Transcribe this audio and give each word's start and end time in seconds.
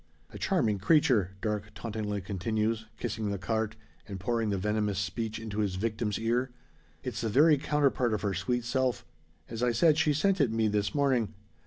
"A 0.31 0.39
charming 0.39 0.79
creature!" 0.79 1.35
Darke 1.41 1.71
tauntingly 1.75 2.21
continues, 2.21 2.87
kissing 2.97 3.29
the 3.29 3.37
carte, 3.37 3.75
and 4.07 4.19
pouring 4.19 4.49
the 4.49 4.57
venomous 4.57 4.97
speech 4.97 5.37
into 5.37 5.59
his 5.59 5.75
victim's 5.75 6.17
ear. 6.17 6.49
"It's 7.03 7.21
the 7.21 7.29
very 7.29 7.59
counterpart 7.59 8.11
of 8.15 8.23
her 8.23 8.33
sweet 8.33 8.63
self. 8.65 9.05
As 9.47 9.61
I 9.61 9.71
said, 9.71 9.99
she 9.99 10.13
sent 10.15 10.41
it 10.41 10.51
me 10.51 10.67
this 10.67 10.95
morning. 10.95 11.35